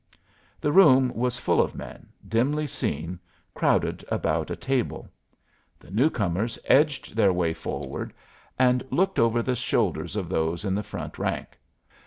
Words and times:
The 0.59 0.71
room 0.71 1.09
was 1.13 1.37
full 1.37 1.61
of 1.61 1.75
men, 1.75 2.07
dimly 2.27 2.65
seen, 2.65 3.19
crowded 3.53 4.03
about 4.09 4.49
a 4.49 4.55
table. 4.55 5.07
The 5.79 5.91
newcomers 5.91 6.57
edged 6.65 7.15
their 7.15 7.31
way 7.31 7.53
forward 7.53 8.11
and 8.57 8.83
looked 8.89 9.19
over 9.19 9.43
the 9.43 9.53
shoulders 9.55 10.15
of 10.15 10.27
those 10.27 10.65
in 10.65 10.73
the 10.73 10.81
front 10.81 11.19
rank. 11.19 11.59